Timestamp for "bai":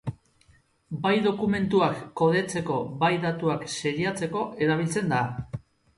1.01-1.11, 3.05-3.11